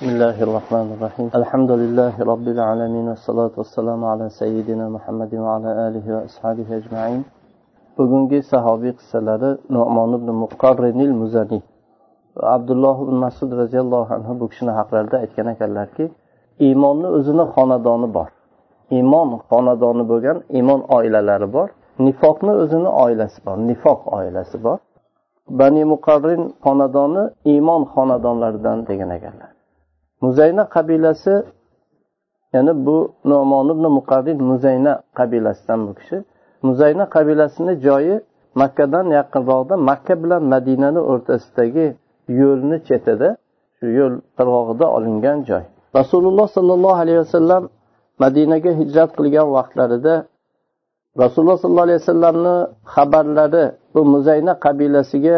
[0.00, 6.05] بسم الله الرحمن الرحيم الحمد لله رب العالمين والصلاة والسلام على سيدنا محمد وعلى آله
[6.15, 7.21] وأصحابه أجمعين
[7.97, 11.61] bugungi sahobiy qissalari nomon ibn muqarrinil muzani
[12.55, 16.05] abdulloh ibn masud roziyallohu anhu bu kishini haqlarida aytgan ekanlarki
[16.67, 18.29] iymonni o'zini xonadoni bor
[18.97, 21.67] iymon xonadoni bo'lgan iymon oilalari bor
[22.05, 24.77] nifoqni o'zini oilasi bor nifoq oilasi bor
[25.59, 27.23] bani muqarrin xonadoni
[27.53, 29.51] iymon xonadonlaridan degan ekanlar
[30.23, 31.35] Muzayna qabilasi
[32.53, 32.97] ya'ni bu
[33.31, 36.17] nomon ibn muqarrin muzayna qabilasidan bu kishi.
[36.67, 38.15] Muzayna qabilasini joyi
[38.61, 41.87] makkadan yaqinroqda makka bilan madinani o'rtasidagi
[42.39, 43.29] yo'lni chetida
[43.77, 45.63] shu yo'l qirg'og'ida olingan joy.
[45.99, 47.63] Rasululloh sollallohu alayhi vasallam
[48.23, 50.15] madinaga hijrat qilgan vaqtlarida
[51.23, 52.55] rasululloh sollallohu alayhi vasallamni
[52.93, 55.37] xabarlari bu muzayna qabilasiga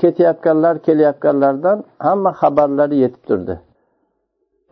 [0.00, 3.54] ketayotganlar kelayotganlardan hamma xabarlari yetib turdi.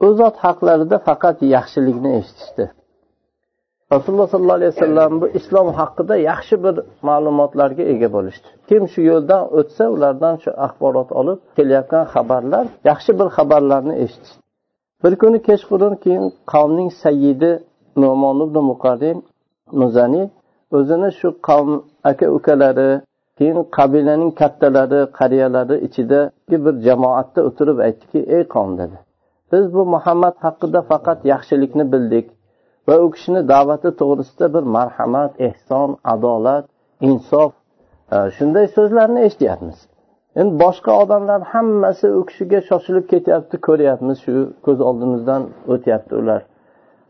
[0.04, 2.66] U zot haqlarida faqat yaxshilikni eshitishdi.
[3.92, 6.74] Rasululloh sollallohu alayhi vasallam bu islom haqida yaxshi bir
[7.08, 8.48] ma'lumotlarga ega bo'lishdi.
[8.68, 14.40] Kim shu yo'ldan o'tsa ulardan shu axborot olib kelayotgan xabarlar yaxshi bir xabarlarni eshitishdi.
[15.02, 17.52] Bir kuni kechqurun keyin qavmning sayyidi
[18.02, 19.18] nomon ibn muqarrin
[19.80, 20.24] muzani
[20.78, 21.70] o'zini shu qavm
[22.10, 22.90] aka ukalari
[23.38, 28.96] keyin qabilaning kattalari qariyalari ichidagi bir jamoatda o'tirib aytdiki ey qavm dedi.
[29.52, 32.26] Biz bu muhammad haqida faqat yaxshilikni bildik
[32.88, 36.64] va u kishini da'vati to'g'risida bir marhamat ehson adolat
[37.08, 37.52] insof
[38.14, 39.78] e, shunday so'zlarni eshityapmiz.
[40.40, 44.34] Endi boshqa odamlar hammasi u kishiga shoshilib ketyapti ko'ryapmiz shu
[44.66, 46.40] ko'z oldimizdan o'tyapti ular.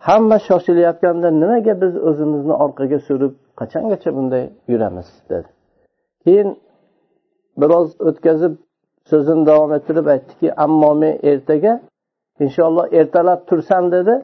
[0.08, 5.48] Hamma shoshilayotganda nimaga biz o'zimizni orqaga surib qachongacha bunday yuramiz dedi.
[6.24, 6.48] Keyin
[7.60, 8.54] biroz o'tkazib
[9.10, 11.72] so'zini davom ettirib aytdiki ammo men ertaga
[12.44, 14.14] inshaalloh ertalab tursam dedi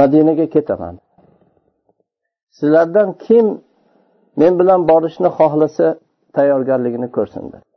[0.00, 0.94] madinaga ketaman.
[2.50, 3.46] Sizlardan kim
[4.40, 5.86] men bilan borishni xohlasa
[6.36, 7.68] tayyorgarligini ko'rsin dedi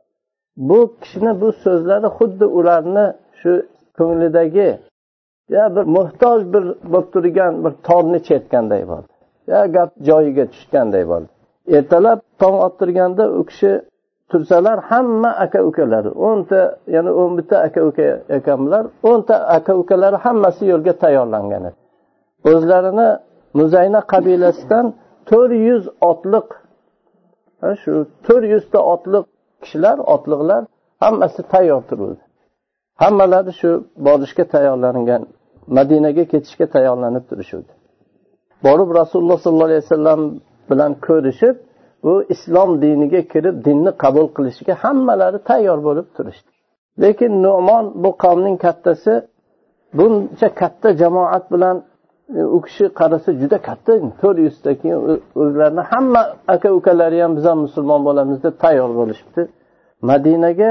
[0.56, 3.06] bu kishini bu so'zlari xuddi ularni
[3.40, 3.66] shu
[3.98, 4.78] ko'nglidagi
[5.48, 9.08] ya bir muhtoj bir bo'lib turgan bir torni chertganday bo'ldi.
[9.46, 11.28] Ya gap joyiga tushganday bo'ldi.
[11.76, 13.70] Ertalab tong ottirganda u kishi
[14.32, 16.60] tursalar hamma aka ukalari o'nta
[16.94, 18.06] ya'ni o'n bitta aka uka
[18.38, 21.62] ekanlar o'nta aka ukalari hammasi yo'lga tayyorlangan.
[21.70, 21.78] Edi
[22.54, 23.08] o'zlarini
[23.58, 24.86] muzayna qabilasidan
[25.30, 26.48] to'rt yuz otliq
[27.82, 27.92] shu
[28.26, 29.24] to'rt yuzta otliq
[29.62, 30.62] kishilar otliqlar
[31.04, 32.22] hammasi tayyor turuvdi.
[33.02, 33.70] Hammalari shu
[34.06, 35.22] borishga tayyorlangan
[35.76, 37.72] madinaga ketishga tayyorlanib turishuvdi.
[38.66, 40.20] Borib rasululloh sollallohu alayhi vasallam
[40.70, 41.56] bilan ko'rishib
[42.04, 46.50] bu islom diniga kirib dinni qabul qilishga hammalari tayyor bo'lib turishdi.
[47.02, 49.12] Lekin nu'mon bu qavmning kattasi
[49.98, 51.76] buncha katta jamoat bilan
[52.38, 54.98] e, u kishi qarasa juda katta to'rt yuzta keyin
[55.42, 56.22] o'zlarini hamma
[56.54, 59.42] aka ukalari ham biz ham musulmon bo'lamiz deb tayyor bo'lishibdi.
[60.10, 60.70] Madinaga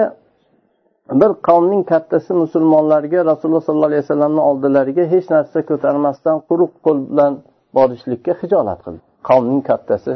[1.22, 7.34] bir qavmning kattasi musulmonlarga rasululloh sollallohu alayhi vasallamni oldilariga hech narsa ko'tarmasdan quruq qo'l bilan
[7.78, 9.02] borishlikka hijolat qildi.
[9.30, 10.14] Qavmning kattasi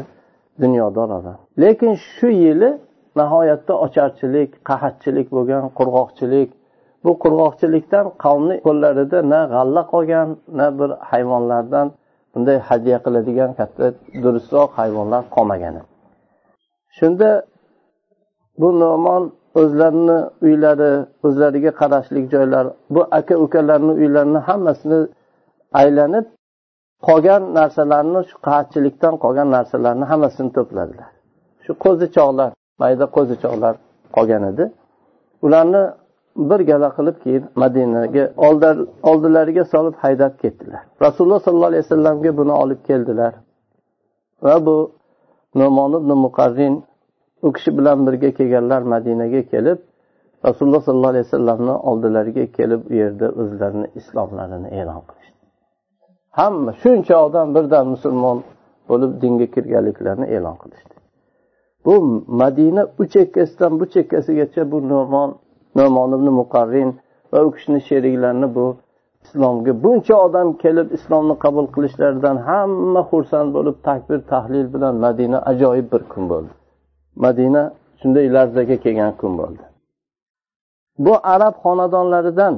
[0.62, 1.38] dunyodor odam.
[1.62, 2.70] Lekin shu yili
[3.20, 6.50] nihoyatda ocharchilik qahatchilik bo'lgan qurg'oqchilik.
[7.04, 10.28] Bu qurg'oqchilikdan qavmni qo'llarida na g'alla qolgan
[10.58, 11.86] na bir hayvonlardan
[12.36, 13.84] bunday hadya qiladigan katta
[14.22, 15.74] durustroq hayvonlar qolmagan
[16.98, 17.30] shunda
[18.60, 19.22] bu nomon
[19.60, 20.92] o'zlarini uylari
[21.26, 25.00] o'zlariga qarashlik joylar bu aka ukalarni uylarini hammasini
[25.80, 26.26] aylanib
[27.08, 31.10] qolgan narsalarni shu qahatchilikdan qolgan narsalarni hammasini to'pladilar.
[31.64, 32.50] Shu qo'zichoqlar
[32.82, 33.74] mayda qo'zichoqlar
[34.16, 34.64] qolgan edi.
[35.46, 35.82] Ularni
[36.50, 38.24] bir gala qilib keyin madinaga
[39.10, 40.82] oldilariga solib haydab ketdilar.
[41.04, 43.32] Rasululloh sollallohu alayhi vasallamga buni olib keldilar.
[44.46, 44.76] Va bu
[45.60, 46.74] nomon ibn muqarrin
[47.46, 49.78] u kishi bilan birga kelganlar madinaga kelib
[50.46, 55.35] rasululloh sollallohu alayhi vasallamni oldilariga kelib u yerda o'zlarini islomlarini e'lon qilishdi.
[56.38, 58.38] Hamma shuncha odam birdan musulmon
[58.88, 60.94] bo'lib dinga kirganliklarini e'lon qilishdi.
[61.84, 61.94] Bu
[62.40, 65.30] madina u chekkasidan bu chekkasigacha bu nomon
[65.78, 66.90] nomon ibn muqarrin
[67.32, 68.66] va u kishini sheriklarini bu
[69.24, 75.86] islomga buncha odam kelib islomni qabul qilishlaridan hamma xursand bo'lib takbir tahlil bilan madina ajoyib
[75.92, 76.52] bir kun bo'ldi.
[77.24, 77.62] Madina
[78.00, 79.64] shunday larzaga kelgan kun bo'ldi.
[81.04, 82.54] Bu arab xonadonlaridan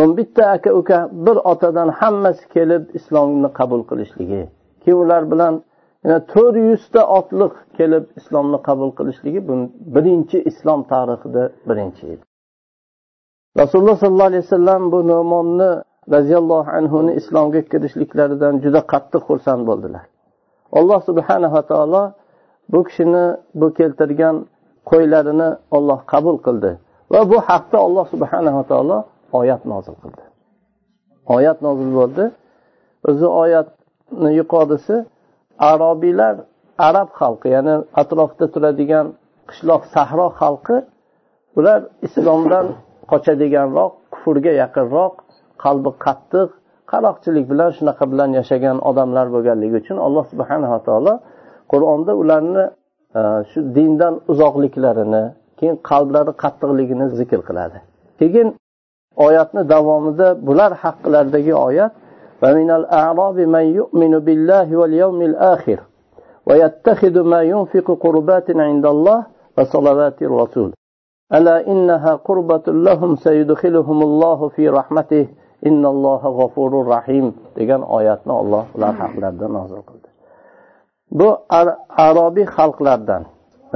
[0.00, 4.42] o'n bitta aka uka bir otadan hammasi kelib islomni qabul qilishligi.
[4.82, 5.54] Keyin ular bilan
[6.04, 9.54] yana to'rt yuzta otliq kelib islomni qabul qilishligi bu
[9.94, 12.22] birinchi islom tarixida birinchi edi.
[13.60, 15.70] Rasululloh sollallohu alayhi vasallam bu nomonni
[16.14, 20.04] roziyallohu anhuni islomga kirishliklaridan juda qattiq xursand bo'ldilar.
[20.78, 22.02] Alloh subhanava taolo
[22.72, 23.26] bu kishini
[23.60, 24.36] bu keltirgan
[24.90, 26.70] qo'ylarini olloh qabul qildi.
[27.12, 28.98] Va bu haqda alloh subhanava taolo
[29.38, 30.24] oyat nozil qildi.
[31.36, 32.24] Oyat nozil bo'ldi.
[33.08, 34.96] O'zi oyatni yuqorisi
[35.70, 36.34] arobiylar
[36.88, 39.06] arab xalqi ya'ni atrofda turadigan
[39.50, 40.76] qishloq sahro xalqi
[41.58, 42.66] ular islomdan
[43.10, 45.14] qochadiganroq kufrga yaqinroq
[45.64, 46.48] qalbi qattiq
[46.92, 51.14] qaroqchilik bilan shunaqa bilan yashagan odamlar bo'lganligi uchun alloh subhanava taolo
[51.72, 52.64] qur'onda ularni
[53.18, 53.20] e,
[53.50, 55.24] shu dindan uzoqliklarini
[55.58, 57.78] keyin qalblari qattiqligini zikr qiladi.
[58.20, 58.48] Keyin
[59.15, 61.93] oyatni davomida bular haqlaridagi oyat
[62.43, 65.79] ومن الأعراب من يؤمن بالله واليوم الآخر
[66.47, 69.19] ويتخذ ما ينفق قربات عند الله
[69.57, 70.69] وصلوات الرسول
[71.33, 75.27] ألا إنها قربة لهم سيدخلهم الله في رحمته
[75.65, 77.25] إن الله غفور رحيم
[77.57, 80.07] degan oyatni Alloh ular haqlarida nozil qildi.
[81.11, 81.29] Bu
[82.07, 83.23] arobiy xalqlardan,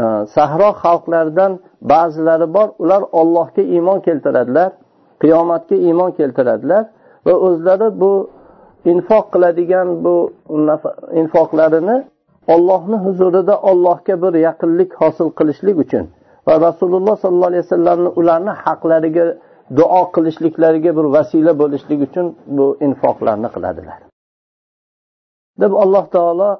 [0.01, 0.03] e,
[0.35, 1.51] sahro xalqlaridan
[1.81, 4.71] ba'zilari bor, ular Allohga iymon keltiradilar,
[5.22, 6.84] qiyomatga iymon keltiradilar
[7.26, 8.12] va o'zlari bu
[8.92, 10.14] infoq qiladigan bu
[11.20, 11.96] infoqlarini
[12.54, 16.04] ollohni huzurida ollohga bir yaqinlik hosil qilishlik uchun
[16.46, 19.26] va rasululloh sollallohu alayhi vasallamni ularni haqlariga
[19.78, 23.98] duo qilishliklariga bir vasila bo'lishlik uchun bu infoqlarni qiladilar.
[25.62, 26.50] Deb alloh taolo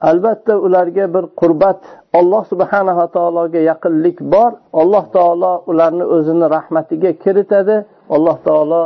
[0.00, 1.80] albatta ularga bir qurbat
[2.18, 4.52] alloh subhanava taologa yaqinlik bor.
[4.72, 7.76] Alloh taolo ularni o'zini rahmatiga kiritadi.
[8.16, 8.82] Alloh taolo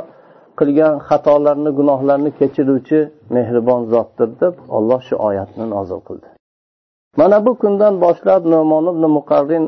[0.59, 3.01] qilgan xatolarni gunohlarni kechiruvchi
[3.37, 6.29] mehribon zotdir deb olloh shu oyatni nozil qildi.
[7.21, 9.65] Mana bu kundan boshlab nomon ibn muqarrin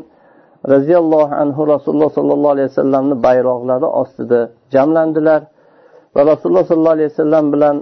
[0.73, 4.39] roziyallohu anhu rasululloh sollallohu alayhi vasallamni bayroqlari ostida
[4.73, 5.41] jamlandilar
[6.15, 7.75] va rasululloh sollallohu alayhi vasallam bilan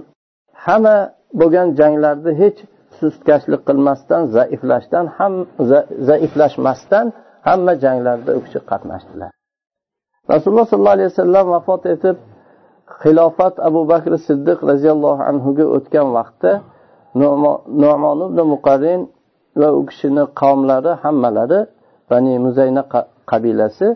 [0.66, 0.96] hamma
[1.40, 2.58] bo'lgan janglarda hech
[3.00, 5.34] sustkashlik qilmasdan zaiflashdan ham
[6.08, 7.06] zaiflashmasdan
[7.46, 9.30] hamma janglarda u kishi qatnashdilar.
[10.32, 12.16] Rasululloh sollallohu alayhi vasallam vafot etib
[13.02, 16.52] xilofat abu bakr siddiq roziyallohu anhuga o'tgan vaqtda
[17.84, 19.00] nomon ibn muqarrin
[19.60, 21.60] va u kishini qavmlari hammalari
[22.10, 22.82] bani muzayna
[23.30, 23.88] qabilasi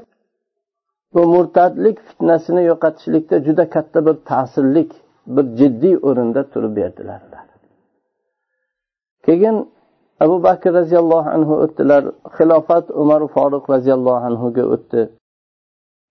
[1.15, 4.91] bu murtadlik fitnasini yo'qotishlikda juda katta bir ta'sirlik
[5.35, 7.21] bir jiddiy o'rinda turib berdilar.
[9.29, 9.57] Keyin
[10.25, 12.03] abu bakr roziyallohu anhu o'tdilar.
[12.37, 15.01] Xilofat umar foruq roziyallohu anhuga o'tdi.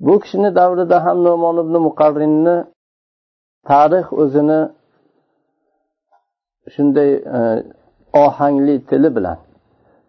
[0.06, 2.58] Bu kishini davrida ham nomon ibn muqarrinni
[3.69, 4.62] tarix o'zini
[6.74, 7.40] shunday e,
[8.24, 9.38] ohangli tili bilan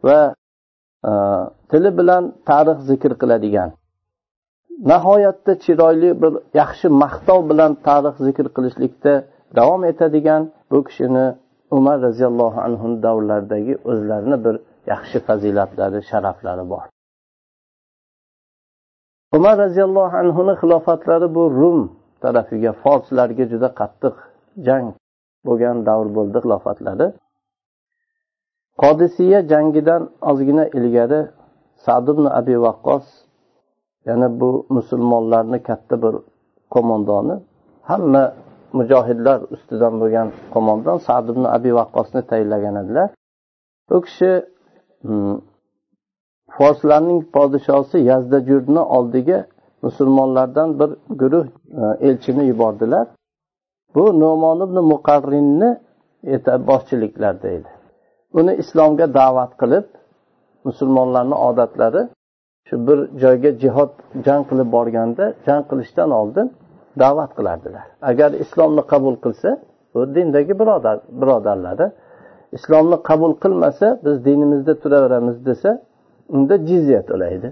[0.06, 0.18] va
[1.08, 1.12] e,
[1.70, 3.70] tili bilan tarix zikr qiladigan.
[4.90, 9.14] Nihoyatda chiroyli bir yaxshi maqtov bilan tarix zikr qilishlikda
[9.58, 11.26] davom etadigan bu kishini
[11.76, 14.54] umar roziyallohu anhu davrlaridagi o'zlarini bir
[14.92, 16.84] yaxshi fazilatlari sharaflari bor.
[19.36, 21.78] Umar roziyallohu anhuni xilofatlari bu rum
[22.22, 24.14] tarafiga forslarga juda qattiq
[24.66, 24.86] jang
[25.46, 27.06] bo'lgan davr bo'ldi xilofatlari.
[28.82, 31.20] Qodisiya jangidan ozgina ilgari
[31.84, 33.04] sad ibn abi vaqqos
[34.08, 36.14] yana bu musulmonlarni katta bir
[36.74, 37.36] qo'mondoni
[37.90, 38.22] hamma
[38.78, 43.08] mujohidlar ustidan bo'lgan qo'mondon sad ibn abi vaqqosni tayinlagan edilar.
[43.94, 44.32] U kishi
[45.08, 45.36] mm,
[46.56, 49.38] forslarning podshosi yazdajurni oldiga
[49.82, 51.46] musulmonlardan bir guruh
[51.82, 53.06] e, elchini yubordilar.
[53.94, 55.70] Bu nomon ibn muqarrinni
[56.70, 57.70] boshchiliklarida edi.
[58.38, 59.86] Uni islomga da'vat qilib
[60.68, 62.02] musulmonlarni odatlari
[62.68, 63.92] shu bir joyga jihod
[64.26, 66.46] jang qilib borganda jang qilishdan oldin
[66.98, 67.86] da'vat qilardilar.
[68.02, 69.58] Agar islomni qabul qilsa
[69.94, 71.92] bu dindagi birodar birodarlari
[72.52, 75.82] islomni qabul qilmasa biz dinimizda turaveramiz desa
[76.28, 77.48] unda jizya to'laydi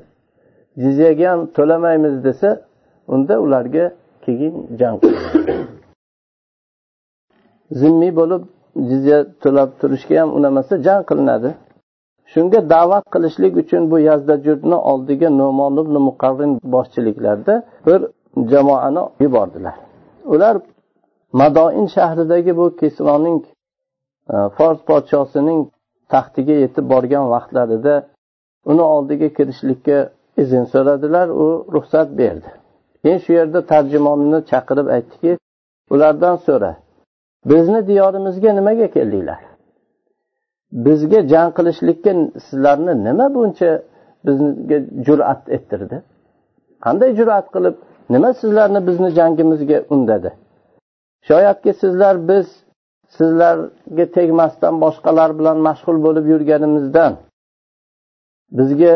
[0.83, 2.61] jizyaga ham to'lamaymiz desa
[3.09, 3.85] unda ularga
[4.25, 5.01] keyin jang
[7.81, 8.43] zimmiy bo'lib
[8.91, 11.51] jizya to'lab turishga ham unamasa jang qilinadi.
[12.33, 17.55] Shunga da'vat qilishlik uchun bu yazdajurni oldiga nomon ibn muqarrin boshchiliklarida
[17.87, 18.01] bir
[18.37, 19.75] jamoani yubordilar.
[20.25, 20.57] Ular
[21.33, 23.45] madoin shahridagi bu kisroning
[24.33, 25.61] e, fors podshosining
[26.13, 27.95] taxtiga yetib borgan vaqtlarida
[28.71, 29.99] uni oldiga kirishlikka
[30.43, 32.51] izn so'radilar u ruxsat berdi.
[33.03, 35.39] Keyin shu yerda tarjimonni chaqirib aytdiki
[35.95, 36.73] ulardan so'ra
[37.51, 39.41] bizni diyorimizga nimaga keldinglar?
[40.87, 42.13] Bizga jang qilishlikka
[42.47, 43.71] sizlarni nima buncha
[44.27, 45.97] bizga jur'at ettirdi?
[46.85, 47.77] Qanday jur'at qilib
[48.13, 50.31] nima sizlarni bizni jangimizga undadi?
[51.29, 52.47] Shoyatki sizlar biz
[53.17, 57.13] sizlarga tegmasdan boshqalar bilan mashg'ul bo'lib yurganimizdan
[58.59, 58.95] bizga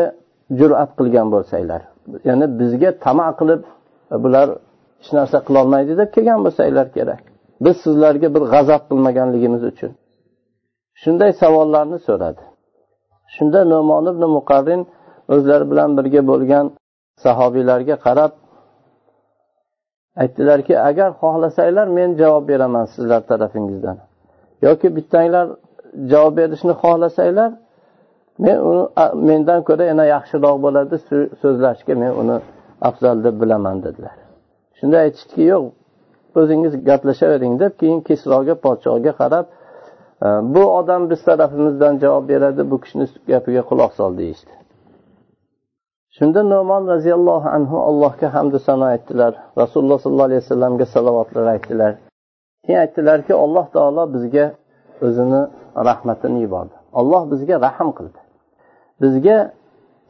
[0.59, 1.81] jur'at qilgan bo'lsanglar
[2.29, 3.61] ya'ni bizga tama qilib
[4.13, 4.47] e, bular
[4.99, 7.21] hech narsa qilolmaydi deb kelgan bo'lsanglar kerak.
[7.65, 9.91] Biz sizlarga bir g'azab qilmaganligimiz uchun.
[11.01, 12.43] Shunday savollarni so'radi.
[13.33, 14.81] Shunda nomon ibn muqarrin
[15.33, 16.65] o'zlari bilan birga bo'lgan
[17.23, 18.31] sahobiylarga qarab
[20.15, 23.97] aytdilarki agar xohlasanglar men javob beraman sizlar tarafingizdan.
[24.61, 25.47] Yoki bittanglar
[26.11, 27.51] javob berishni xohlasanglar
[28.39, 28.87] men uni
[29.29, 30.95] mendan ko'ra yana yaxshiroq bo'ladi
[31.41, 32.37] so'zlashga men uni
[32.81, 34.15] afzal deb bilaman dedilar.
[34.77, 35.65] Shunda aytishdiki yo'q
[36.39, 39.45] o'zingiz gaplashavering deb keyin kisroga podshohga qarab
[40.25, 44.51] e, bu odam biz tarafimizdan javob beradi bu kishini gapiga quloq sol deyishdi.
[46.17, 49.33] Shunda nomon roziyallohu anhu allohga hamdu sano aytdilar.
[49.61, 51.91] Rasululloh sollallohu alayhi vasallamga salovatlar aytdilar.
[52.65, 54.45] Keyin aytdilarki alloh taolo bizga
[55.05, 55.41] o'zini
[55.89, 56.75] rahmatini yubordi.
[56.99, 58.19] Alloh bizga rahm qildi.
[59.01, 59.37] Bizga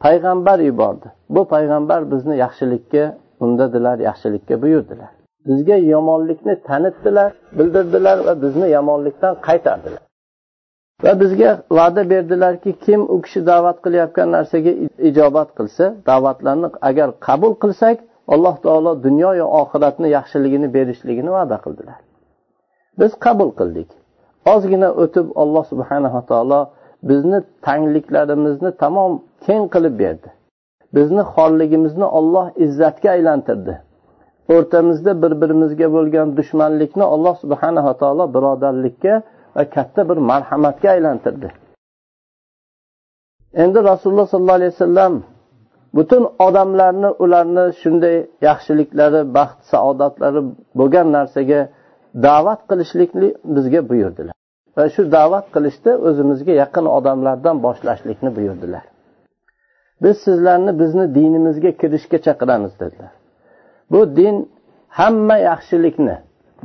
[0.04, 1.08] payg'ambar yubordi.
[1.34, 3.02] Bu payg'ambar bizni yaxshilikka
[3.44, 5.10] undadilar yaxshilikka buyurdilar.
[5.48, 10.02] Bizga yomonlikni tanitdilar bildirdilar va bizni yomonlikdan qaytardilar.
[11.04, 14.72] Va bizga va'da berdilarki kim u kishi da'vat qilayotgan narsaga
[15.08, 17.96] ijobat qilsa da'vatlarni agar qabul qilsak
[18.34, 21.98] alloh taolo dunyoyu oxiratni yaxshiligini berishligini va'da qildilar.
[23.00, 23.88] Biz qabul qildik.
[24.54, 26.60] Ozgina o'tib alloh subhanava taolo
[27.10, 29.12] bizni tangliklarimizni tamom
[29.46, 30.28] keng qilib berdi.
[30.96, 33.74] Bizni xorligimizni olloh izzatga aylantirdi.
[34.54, 39.14] O'rtamizda bir birimizga bo'lgan dushmanlikni alloh subhanava taolo birodarlikka
[39.56, 41.48] va katta bir marhamatga aylantirdi.
[43.62, 45.14] Endi rasululloh sollallohu alayhi vasallam
[45.96, 48.16] butun odamlarni ularni shunday
[48.48, 50.40] yaxshiliklari baxt saodatlari
[50.78, 51.60] bo'lgan narsaga
[52.26, 54.34] da'vat qilishlikni bizga buyurdilar.
[54.76, 58.84] Va shu da'vat qilishda o'zimizga yaqin odamlardan boshlashlikni buyurdilar.
[60.02, 63.12] Biz sizlarni bizni dinimizga kirishga chaqiramiz dedilar.
[63.92, 64.36] Bu din
[64.98, 66.16] hamma yaxshilikni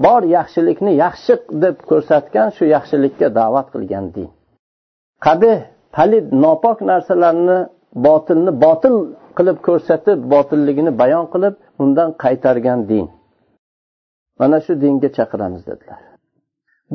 [0.06, 4.30] bor yaxshilikni yaxshi deb ko'rsatgan shu yaxshilikka da'vat qilgan din.
[5.26, 5.58] Qabih
[5.96, 7.58] palid nopok narsalarni
[8.06, 8.96] botilni botil
[9.38, 13.06] qilib ko'rsatib botilligini bayon qilib undan qaytargan din.
[14.40, 16.02] Mana shu dinga chaqiramiz dedilar.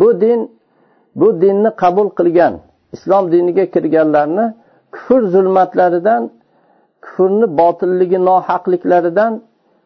[0.01, 0.41] Bu din
[1.21, 2.55] bu dinni qabul qilgan
[2.95, 4.47] islom diniga kirganlarni
[4.95, 6.23] kufr zulmatlaridan
[7.05, 9.33] kufrni botilligi nohaqliklaridan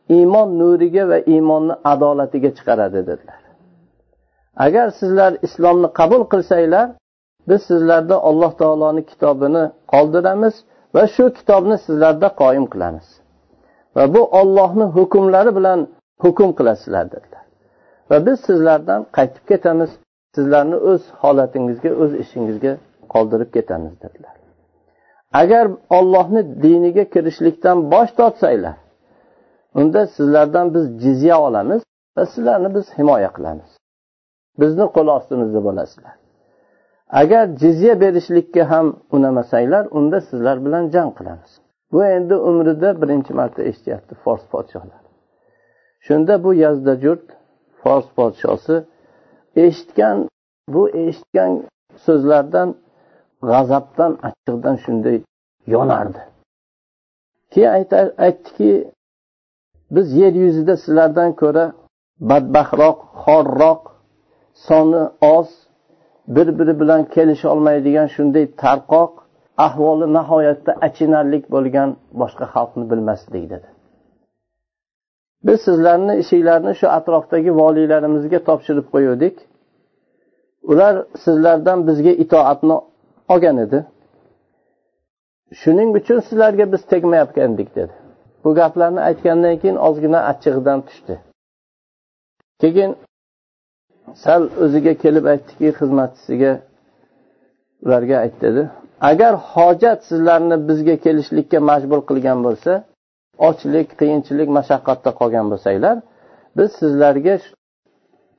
[0.08, 3.40] iymon nuriga va iymonni adolatiga chiqaradi dedilar.
[4.56, 6.86] Agar sizlar islomni qabul qilsanglar
[7.48, 10.54] biz sizlarda alloh taoloni kitobini qoldiramiz
[10.94, 13.06] va shu kitobni sizlarda qoyim qilamiz.
[13.96, 15.80] Va bu ollohni hukmlari bilan
[16.24, 17.44] hukm qilasizlar dedilar.
[18.10, 19.90] Va biz sizlardan qaytib ketamiz
[20.34, 22.72] sizlarni o'z holatingizga o'z ishingizga
[23.12, 24.34] qoldirib ketamiz dedilar.
[25.42, 25.64] Agar
[25.98, 28.76] ollohni diniga kirishlikdan bosh tortsanglar
[29.78, 31.82] unda sizlardan biz jizya olamiz
[32.16, 33.70] va sizlarni biz himoya qilamiz.
[34.60, 36.14] Bizni qo'l ostimizda bo'lasizlar.
[37.20, 41.52] Agar jizya berishlikka ham unamasanglar unda sizlar bilan jang qilamiz.
[41.92, 45.06] Bu endi umrida birinchi marta eshityapti fors podshohlari
[46.06, 47.26] shunda bu yazdajurt
[47.82, 48.76] fors podshosi
[49.64, 50.18] eshitgan
[50.74, 51.52] bu eshitgan
[52.04, 52.68] so'zlardan
[53.50, 55.18] g'azabdan achchiqdan shunday
[55.74, 56.20] yonardi.
[57.52, 57.70] Keyin
[58.26, 58.70] aytdiki
[59.90, 61.64] biz yer yuzida sizlardan ko'ra
[62.30, 63.82] badbaxtroq xorroq
[64.66, 65.02] soni
[65.36, 65.48] oz
[66.34, 69.12] bir biri bilan kelisholmaydigan shunday tarqoq
[69.66, 71.88] ahvoli nihoyatda achinarlik bo'lgan
[72.20, 73.68] boshqa xalqni bilmasdik dedi.
[75.46, 79.36] Biz sizlarni ishinglarni shu atrofdagi voliylarimizga topshirib qo'yuvdik.
[80.70, 82.76] Ular sizlardan bizga itoatni
[83.32, 83.78] olgan edi.
[85.60, 87.94] Shuning uchun sizlarga biz tegmayotgandik dedi.
[88.46, 91.14] Bu gaplarni aytgandan keyin ozgina achchig'idan tushdi.
[92.60, 92.92] Keyin
[94.24, 96.52] sal o'ziga kelib aytdiki xizmatchisiga
[97.84, 98.62] ularga aytdi
[99.10, 102.72] agar hojat sizlarni bizga kelishlikka majbur qilgan bo'lsa
[103.48, 105.96] ochlik qiyinchilik mashaqqatda qolgan bo'lsanglar
[106.58, 107.34] biz sizlarga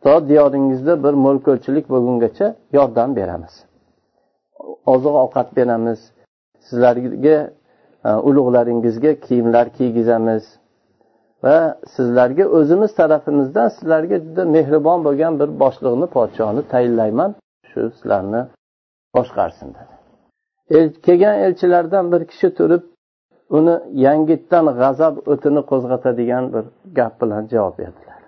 [0.03, 2.47] to diyoringizda bir mo'lko'lchilik bo'lgungacha
[2.77, 3.53] yordam beramiz.
[4.93, 5.99] Oziq ovqat beramiz.
[6.67, 7.37] Sizlarga
[8.07, 10.43] Э, ulug'laringizga kiyimlar kiygizamiz.
[11.43, 17.31] Va sizlarga o'zimiz tarafimizdan sizlarga juda mehribon bo'lgan bir boshliqni podshohni tayinlayman.
[17.69, 18.41] Shu sizlarni
[19.15, 19.93] boshqarsin dedi.
[21.05, 22.83] Kelgan elchilardan bir kishi turib
[23.57, 26.65] uni yangitdan g'azab o'tini qo'zg'atadigan bir
[26.97, 28.19] gap bilan javob berdilar.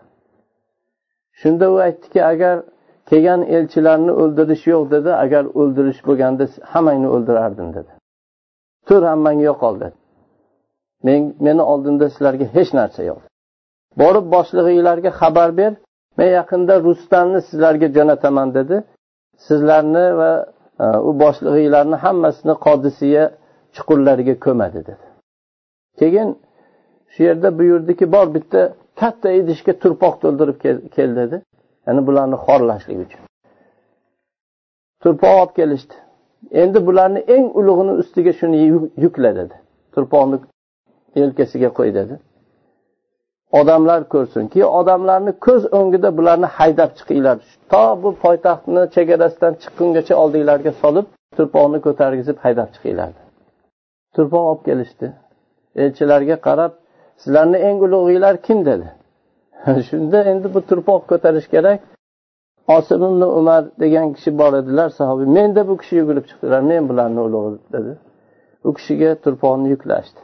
[1.40, 2.56] Shunda u aytdiki agar
[3.10, 7.92] kelgan elchilarni o'ldirish yo'q dedi agar o'ldirish bo'lganda hammangni o'ldirardim dedi.
[8.90, 9.98] Tur hammang yo'qol dedi
[11.04, 13.20] men meni oldimda sizlarga hech narsa yo'q.
[14.02, 15.74] Borib boshlig'inglarga xabar ber
[16.18, 18.76] men yaqinda rustamni sizlarga jo'nataman dedi.
[19.48, 20.32] Sizlarni va
[20.84, 23.24] e, u boshlig'inglarni hammasini qodisiya
[23.76, 25.06] chuqurlariga ko'madi dedi.
[26.00, 26.30] Keyin
[27.14, 28.62] shu yerda buyurdiki bor bitta
[29.02, 30.58] katta idishga turpoq to'ldirib
[30.96, 31.38] kel dedi.
[31.88, 33.22] Ya'ni bularni xorlashlik uchun.
[35.04, 35.96] Turpoq olib kelishdi.
[36.62, 38.58] Endi bularni eng ulug'ini ustiga shuni
[39.04, 39.56] yukla dedi.
[39.94, 40.38] Turponni
[41.16, 42.20] yelkasiga qo'y dedi.
[43.60, 47.38] Odamlar ko'rsinki odamlarni ko'z o'ngida bularni haydab chiqinglar.
[47.72, 53.12] To bu poytaxtni chegarasidan chiqqungacha oldinglarga solib turponni ko'targizib haydab chiqinglar
[54.16, 55.08] turpon olib kelishdi.
[55.76, 56.72] Elchilarga qarab
[57.24, 58.66] sizlarni eng ulug'inglar kim?
[58.66, 58.88] dedi.
[59.90, 61.80] Shunda endi bu turpoq ko'tarish kerak.
[62.76, 65.28] Osim ibn umar degan kishi bor edilar sahobiy.
[65.38, 67.92] Menda bu kishi yugurib chiqdilar men bularni ulug'i dedi.
[68.68, 70.20] U kishiga turpoqni yuklashdi.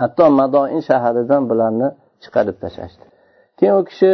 [0.00, 1.88] Hatto madoin shaharidan bularni
[2.22, 3.04] chiqarib tashlashdi.
[3.58, 4.12] Keyin u kishi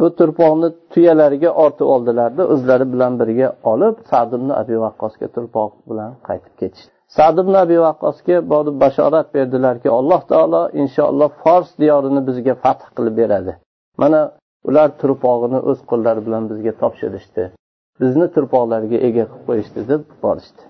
[0.00, 6.10] bu turpoqni tuyalariga ortib oldilarda o'zlari bilan birga olib sad ibn abi vaqqosga turpoq bilan
[6.28, 6.92] qaytib ketishdi.
[7.16, 13.14] Sad ibn abi vaqqosga borib bashorat berdilarki alloh taolo inshaalloh fors diyorini bizga fath qilib
[13.20, 13.52] beradi.
[14.02, 14.20] Mana
[14.68, 17.44] ular turpog'ini o'z qo'llari bilan bizga topshirishdi.
[18.00, 20.62] Bizni turpoqlarga ega qilib qo'yishdi deb borishdi.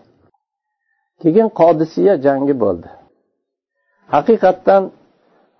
[1.22, 2.88] Keyin qodisiya jangi bo'ldi.
[4.14, 4.82] Haqiqatdan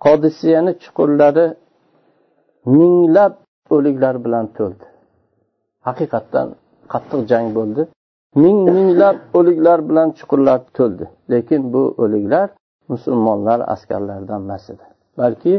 [0.05, 1.47] qodisiyani chuqurlari
[2.77, 3.33] minglab
[3.75, 4.85] o'liklar bilan to'ldi.
[5.87, 6.47] Haqiqatdan
[6.93, 7.81] qattiq jang bo'ldi.
[8.43, 11.05] Ming minglab o'liklar bilan chuqurlar to'ldi.
[11.31, 12.47] Lekin bu o'liklar
[12.91, 14.85] musulmonlar askarlaridan emas edi.
[15.19, 15.53] Balki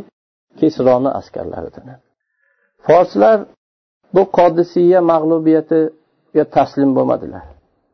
[0.61, 1.87] kesroni askarlaridan.
[1.93, 2.06] edi
[2.87, 3.39] forslar
[4.15, 7.45] bu qodisiya mag'lubiyatiga taslim bo'lmadilar.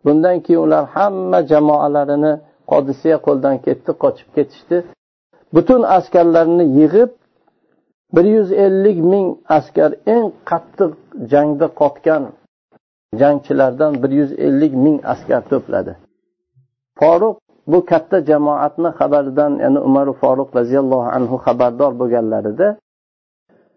[0.04, 2.32] Bundan keyin ular hamma jamoalarini
[2.72, 4.78] qodisiya qo'ldan ketdi qochib ketishdi.
[5.54, 7.10] Butun askarlarini yig'ib
[8.14, 9.26] bir yuz ellik ming
[9.58, 10.92] askar eng qattiq
[11.32, 12.22] jangda qotgan
[13.20, 15.92] jangchilardan bir yuz ellik ming askar to'pladi.
[16.98, 17.36] Foruq
[17.72, 22.68] bu katta jamoatni xabaridan ya'ni umar foruq roziyallohu anhu xabardor bo'lganlarida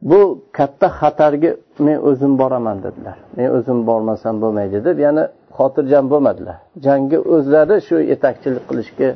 [0.09, 0.19] bu
[0.57, 1.51] katta xatarga
[1.85, 3.17] men o'zim boraman dedilar.
[3.37, 5.23] Men o'zim bormasam bo'lmaydi deb ya'ni
[5.57, 6.57] xotirjam bo'lmadilar.
[6.85, 9.09] Jangga o'zlari shu yetakchilik qilishga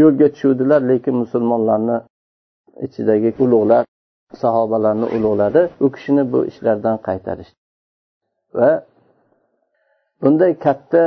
[0.00, 1.96] yo'lga tushuvdilar lekin musulmonlarni
[2.86, 3.82] ichidagi ulug'lar
[4.42, 7.58] sahobalarni ulug'lari u kishini bu ishlardan qaytarishdi.
[8.58, 8.70] Va
[10.22, 11.02] bunday katta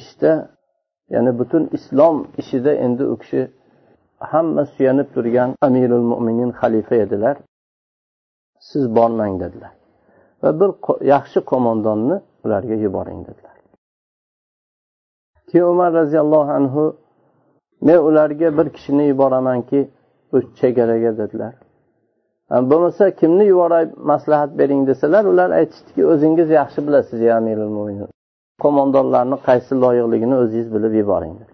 [0.00, 0.32] ishda
[1.14, 3.40] ya'ni butun islom ishida endi u kishi
[4.20, 7.36] hamma suyanib turgan amirul mo'minin xalifa edilar.
[8.58, 9.72] Siz bormang dedilar.
[10.42, 10.70] Va bir
[11.14, 13.56] yaxshi qo'mondonni ularga yuboring dedilar.
[15.48, 16.96] Keyin umar roziyallohu anhu
[17.80, 19.88] men ularga bir kishini yuboramanki
[20.32, 21.54] bu chegaraga dedilar.
[22.50, 28.08] Bo'lmasa kimni yuboray maslahat bering desalar ular aytishdiki o'zingiz yaxshi bilasiz ya amirul mo'minin
[28.62, 31.49] qo'mondonlarni qaysi loyiqligini o'zingiz bilib yuboring dedilar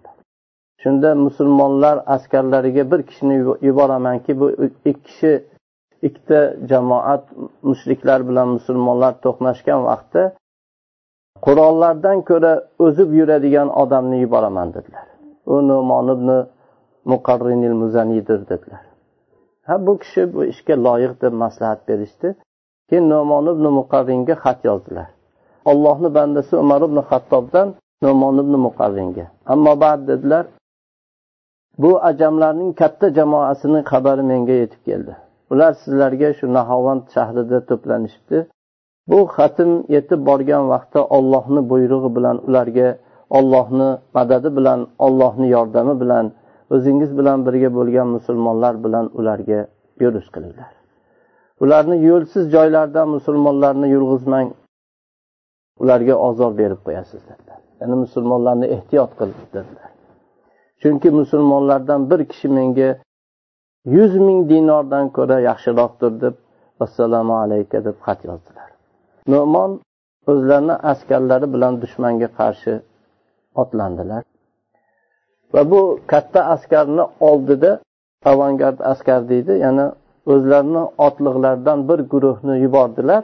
[0.83, 3.35] shunda musulmonlar askarlariga bir kishini
[3.67, 5.33] yuboramanki bu ikki kishi
[6.07, 7.23] ikkita jamoat
[7.69, 10.23] mushriklar bilan musulmonlar to'qnashgan vaqtda
[11.45, 12.53] qurollardan ko'ra
[12.85, 15.05] o'zib yuradigan odamni yuboraman dedilar.
[15.53, 16.29] U numon ibn
[17.13, 18.83] muqarrinil muzaniydir dedilar.
[19.67, 22.35] Ha bu kishi bu ishga loyiq deb maslahat berishdi.
[22.89, 25.09] Keyin nomon ibn muqarringa xat yozdilar.
[25.71, 27.67] Ollohni bandasi umar ibn hattobdan
[28.05, 29.25] nomon ibn muqarringa.
[29.53, 30.45] Ammo ba'd dedilar
[31.77, 35.13] bu ajamlarning katta jamoasini xabari menga yetib keldi.
[35.51, 38.39] Ular sizlarga shu nahovand shahrida to'planishibdi.
[39.11, 42.89] Bu xatim yetib borgan vaqtda ollohni buyrug'i bilan ularga
[43.37, 46.25] ollohni madadi bilan ollohni yordami bilan
[46.75, 49.59] o'zingiz bilan birga bo'lgan musulmonlar bilan ularga
[50.03, 50.71] yurish qilinglar.
[51.63, 54.47] Ularni yo'lsiz joylardan musulmonlarni yurg'izmang
[55.83, 57.59] ularga ozor berib qo'yasiz dedilar.
[57.81, 59.89] Ya'ni musulmonlarni ehtiyot qil dedilar.
[60.81, 62.89] Chunki musulmonlardan bir kishi menga
[63.95, 66.35] yuz ming dinordan ko'ra yaxshiroqdir deb
[66.85, 68.69] assalomu alayka deb xat yozdilar.
[69.33, 69.71] No'mon
[70.31, 72.73] o'zlarini askarlari bilan dushmanga qarshi
[73.61, 74.23] otlandilar.
[75.53, 77.71] Va bu katta askarni oldida
[78.31, 79.85] avangard askar deydi ya'ni
[80.33, 83.23] o'zlarini otliqlaridan bir guruhni yubordilar.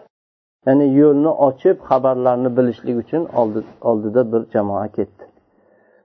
[0.67, 3.23] Ya'ni yo'lni ochib xabarlarni bilishlik uchun
[3.89, 5.23] oldida bir jamoa ketdi.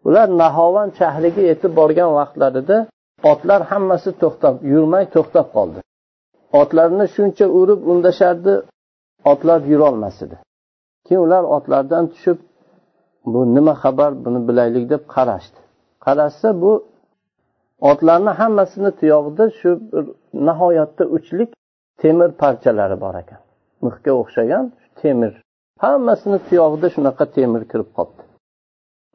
[0.08, 2.76] Ular nahovan shahriga yetib borgan vaqtlarida
[3.30, 5.80] otlar hammasi to'xtab yurmay to'xtab qoldi.
[6.60, 8.54] Otlarni shuncha urib undashardi
[9.32, 10.36] otlar yurolmas edi
[11.06, 12.38] keyin ular otlardan tushib
[13.32, 15.58] bu nima xabar buni bilaylik deb qarashdi.
[16.04, 16.72] Qarashsa bu
[17.90, 20.04] otlarni hammasini tuyog'ida shu bir
[20.48, 21.50] nihoyatda uchlik
[22.02, 23.40] temir parchalari bor ekan.
[23.84, 24.64] Mixga o'xshagan
[25.00, 25.32] temir.
[25.84, 28.27] Hammasini tuyog'ida shunaqa temir kirib qolibdi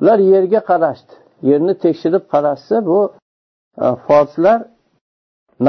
[0.02, 1.14] ular yerga qarashdi.
[1.50, 3.00] Yerni tekshirib qarashsa bu
[3.86, 4.60] e, forslar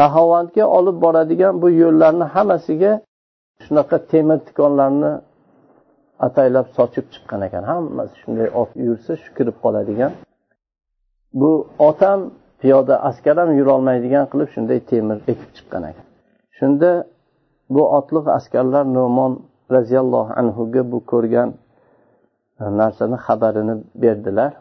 [0.00, 2.92] nahovandga olib boradigan bu yo'llarni hammasiga
[3.64, 5.12] shunaqa temir tikonlarni
[6.26, 7.62] ataylab sochib chiqqan ekan.
[7.72, 10.12] Hammasi shunday ot yursa shu kirib qoladigan.
[11.40, 11.50] Bu
[11.88, 12.20] ot ham
[12.60, 16.06] piyoda askar ham yurolmaydigan qilib shunday temir ekib chiqqan ekan.
[16.58, 16.90] Shunda
[17.74, 19.32] bu otliq askarlar no'mon
[19.74, 21.48] roziyallohu anhuga bu ko'rgan
[22.60, 24.52] E, narsani xabarini berdilar.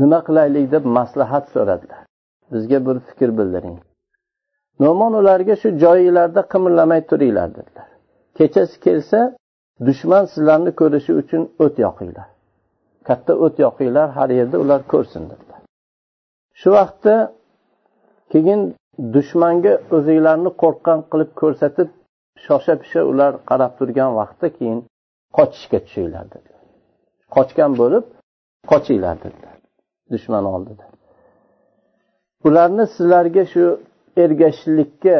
[0.00, 2.02] Nima qilaylik deb maslahat so'radilar.
[2.52, 3.78] Bizga bir fikr bildiring.
[4.80, 7.88] No'mon ularga shu joyinglarda qimirlamay turinglar dedilar.
[8.38, 9.20] Kechasi kelsa
[9.86, 12.28] dushman sizlarni ko'rishi uchun o't yoqinglar.
[13.08, 15.60] Katta o't yoqinglar har yerda ular ko'rsin dedilar.
[16.60, 17.14] Shu vaqtda
[18.32, 18.60] keyin
[19.14, 21.88] dushmanga o'zinglarni qo'rqqan qilib ko'rsatib
[22.46, 24.78] shosha pisha ular qarab turgan vaqtda keyin
[25.36, 26.55] qochishga tushinglar dedilar.
[27.34, 28.04] Qochgan bo'lib
[28.70, 29.56] qochinglar dedilar
[30.12, 30.84] dushman oldida
[32.46, 33.64] ularni sizlarga shu
[34.22, 35.18] ergashishlikka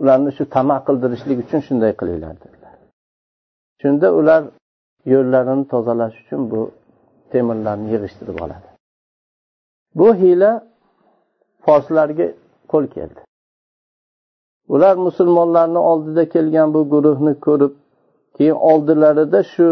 [0.00, 2.74] ularni shu tama qildirishlik uchun shunday qilinglar dedilar.
[3.80, 4.42] Shunda ular
[5.12, 6.60] yo'llarini tozalash uchun bu
[7.32, 8.68] temirlarni yig'ishtirib oladi.
[9.98, 10.50] Bu hiyla
[11.64, 12.26] forslarga
[12.72, 13.20] qo'l keldi.
[14.74, 17.72] Ular musulmonlarni oldida kelgan bu guruhni ko'rib
[18.36, 19.66] keyin oldilarida shu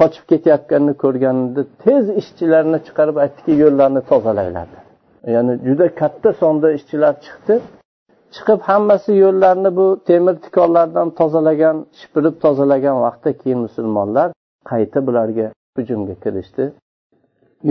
[0.00, 4.68] qochib ketayotganini ko'rganida tez ishchilarni chiqarib aytdiki yo'llarni tozalanglar
[5.34, 7.54] ya'ni juda katta sonda ishchilar chiqdi.
[8.34, 14.28] Chiqib hammasi yo'llarni bu temir tikonlardan tozalagan shipirib tozalagan vaqtda keyin musulmonlar
[14.70, 16.64] qayta bularga hujumga kirishdi.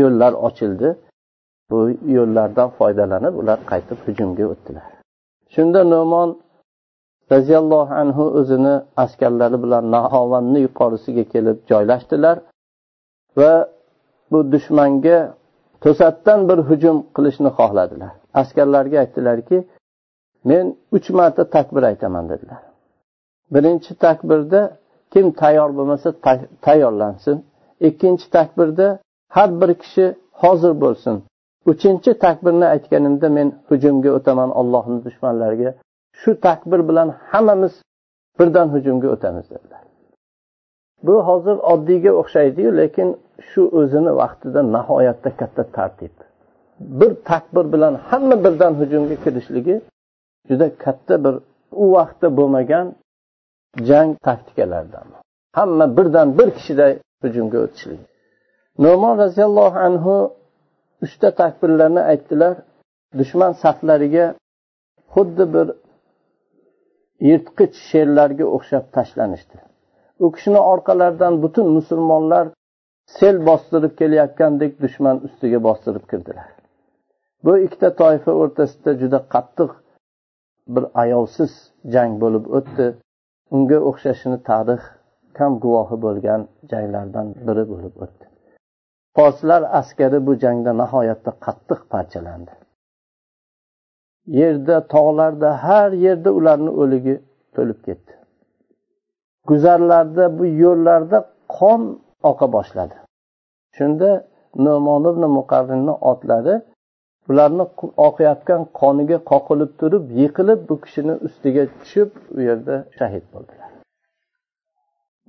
[0.01, 0.89] Yo'llar ochildi.
[1.71, 1.79] Bu
[2.17, 4.88] yo'llardan foydalanib ular qaytib hujumga o'tdilar.
[5.53, 6.29] Shunda no'mon
[7.34, 12.38] roziyallohu anhu o'zini askarlari bilan nahovanni yuqorisiga kelib joylashdilar
[13.39, 13.54] va
[14.32, 15.17] bu dushmanga
[15.84, 18.12] to'satdan bir hujum qilishni xohladilar.
[18.41, 19.58] Askarlarga aytdilarki
[20.50, 20.65] men
[20.96, 22.62] uch marta takbir aytaman dedilar.
[23.54, 24.62] Birinchi takbirda
[25.13, 26.10] kim tayyor bo'lmasa
[26.67, 27.38] tayyorlansin.
[27.88, 28.88] Ikkinchi takbirda
[29.36, 30.06] har bir kishi
[30.41, 31.15] hozir bo'lsin.
[31.72, 35.72] Uchinchi takbirni aytganimda men hujumga o'taman ollohni dushmanlariga.
[36.19, 37.74] Shu takbir bilan hammamiz
[38.39, 39.84] birdan hujumga o'tamiz dedilar.
[41.04, 43.08] Bu hozir oddiyga o'xshaydiyu lekin
[43.50, 46.15] shu o'zini vaqtida nihoyatda katta tartib.
[47.00, 49.76] Bir takbir bilan hamma birdan hujumga kirishligi
[50.50, 51.36] juda katta bir
[51.84, 52.86] u vaqtda bo'lmagan
[53.89, 55.08] jang taktikalaridan.
[55.58, 56.93] Hamma birdan bir kishiday
[57.24, 58.06] hujumga o'tishligi.
[58.84, 60.15] No'mon roziyallohu anhu
[61.06, 62.56] uchta takbirlarni aytdilar.
[63.19, 64.26] Dushman saflariga
[65.13, 65.67] xuddi bir
[67.27, 69.57] yirtqich sherlarga o'xshab tashlanishdi.
[70.23, 72.45] U kishini orqalaridan butun musulmonlar
[73.19, 76.49] sel bostirib kelayotgandek dushman ustiga bostirib kirdilar.
[77.45, 79.71] Bu ikkita toifa o'rtasida juda qattiq
[80.75, 81.51] bir ayovsiz
[81.93, 82.88] jang bo'lib o'tdi.
[83.55, 84.84] Unga o'xshashini tarix
[85.38, 88.25] kam guvohi bo'lgan janglardan biri bo'lib o'tdi.
[89.17, 92.61] Forslar askari bu jangda nihoyatda qattiq parchalandi.
[94.39, 97.15] Yerda tog'larda har yerda ularni o'ligi
[97.56, 98.13] to'lib ketdi.
[99.50, 101.17] Guzarlarda bu yo'llarda
[101.58, 101.82] qon
[102.32, 102.96] oqa boshladi.
[103.78, 104.10] Shunda
[104.65, 106.56] no'mon ibn muqarrinni otlari
[107.30, 107.65] ularni
[108.08, 113.70] oqayotgan qoniga qoqilib turib yiqilib bu kishini ustiga tushib u yerda shahid bo'ldilar.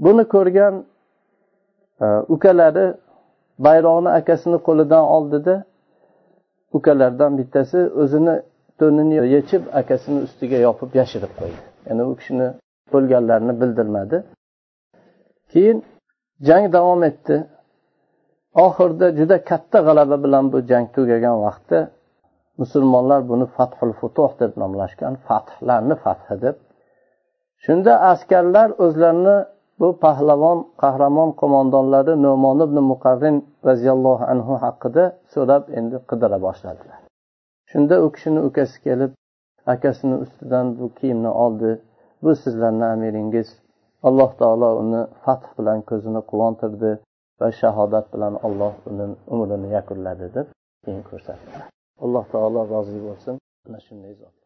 [0.04, 0.74] Buni ko'rgan
[2.04, 2.86] e, ukalari
[3.66, 5.54] bayroqni akasini qo'lidan oldida
[6.78, 8.34] ukalardan bittasi o'zini
[8.80, 11.60] to'nini yechib akasini ustiga yopib yashirib qo'ydi.
[11.88, 12.48] Ya'ni u kishini
[12.96, 14.16] o'lganlarini bildirmadi.
[15.52, 15.78] Keyin
[16.48, 17.36] jang davom etdi.
[18.66, 21.78] Oxirida juda katta g'alaba bilan bu jang tugagan vaqtda
[22.60, 26.56] musulmonlar buni fathul futuh deb nomlashgan fathlarni fathi deb.
[27.64, 29.36] Shunda askarlar o'zlarini
[29.80, 33.36] bu pahlavon qahramon qo'mondonlari no'mon ibn muqarrin
[33.68, 35.04] roziyallohu anhu haqida
[35.34, 37.01] so'rab endi qidira boshladilar.
[37.72, 39.12] Shunda u kishini ukasi kelib
[39.66, 41.70] akasini ustidan bu kiyimni oldi.
[42.22, 43.48] Bu sizlarni amiringiz.
[44.02, 46.90] Alloh taolo uni fath bilan ko'zini quvontirdi
[47.40, 50.46] va shahodat bilan olloh uni umrini yakunladi deb
[50.84, 51.64] keyin ko'rsatdi.
[52.04, 53.34] Alloh taolo rozi bo'lsin.
[53.68, 54.41] Ana shunday zot.